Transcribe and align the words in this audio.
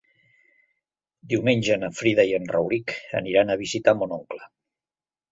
Diumenge 1.33 1.75
na 1.81 1.89
Frida 1.99 2.25
i 2.31 2.33
en 2.37 2.49
Rauric 2.55 2.93
aniran 3.19 3.51
a 3.53 3.57
visitar 3.61 3.95
mon 4.01 4.15
oncle. 4.17 4.41